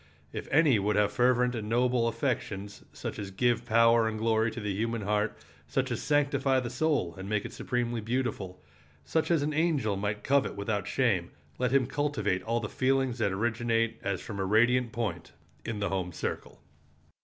If 0.33 0.47
any 0.49 0.79
would 0.79 0.95
have 0.95 1.11
fervent 1.11 1.53
and 1.53 1.69
noble 1.69 2.07
affections, 2.07 2.83
such 2.91 3.19
as 3.19 3.29
give 3.29 3.67
power 3.67 4.07
and 4.07 4.17
glory 4.17 4.49
to 4.49 4.59
the 4.59 4.73
human 4.73 5.03
heart, 5.03 5.37
such 5.67 5.91
as 5.91 6.01
sanctify 6.01 6.59
the 6.59 6.71
soul 6.71 7.13
and 7.19 7.29
make 7.29 7.45
it 7.45 7.53
supremely 7.53 8.01
beautiful, 8.01 8.63
such 9.05 9.29
as 9.29 9.43
an 9.43 9.53
angel 9.53 9.95
might 9.97 10.23
covet 10.23 10.55
without 10.55 10.87
shame, 10.87 11.29
let 11.59 11.69
him 11.71 11.85
cultivate 11.85 12.41
all 12.41 12.59
the 12.59 12.67
feelings 12.67 13.19
that 13.19 13.31
originate, 13.31 13.99
as 14.01 14.21
from 14.21 14.39
a 14.39 14.43
radiant 14.45 14.91
point, 14.91 15.33
in 15.65 15.77
the 15.77 15.89
home 15.89 16.11
circle. 16.11 16.63